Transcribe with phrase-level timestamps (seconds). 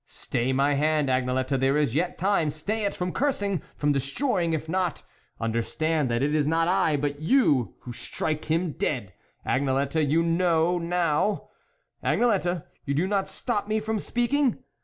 [0.07, 4.67] Stay my hand, Agnelette, there is yet time, stay it from cursing, from destroying; if
[4.67, 5.03] not,
[5.39, 9.13] understand that it is not I, but you, who strike him dead!
[9.45, 11.49] Agnelette, you know now
[12.03, 14.63] Agnelette, you do not stop me from speaking